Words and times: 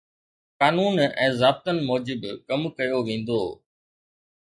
قانون 0.61 0.95
۽ 1.25 1.27
ضابطن 1.43 1.77
موجب 1.91 2.21
ڪم 2.49 2.61
ڪيو 2.77 2.97
ويندو. 3.07 3.41